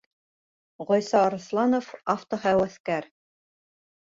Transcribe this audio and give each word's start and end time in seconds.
Ғайса 0.91 1.19
АРЫҪЛАНОВ, 1.25 1.91
автоһәүәҫкәр: 2.15 3.11